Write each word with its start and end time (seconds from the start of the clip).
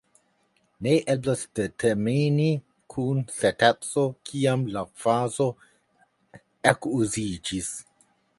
Ne 0.85 0.93
eblas 1.13 1.43
determini 1.59 2.47
kun 2.93 3.21
certeco 3.35 4.07
kiam 4.31 4.65
la 4.79 4.83
frazo 5.03 5.49
ekuziĝis. 6.73 7.71